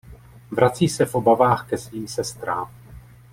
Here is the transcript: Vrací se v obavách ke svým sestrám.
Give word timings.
Vrací 0.51 0.89
se 0.89 1.05
v 1.05 1.15
obavách 1.15 1.69
ke 1.69 1.77
svým 1.77 2.07
sestrám. 2.07 2.71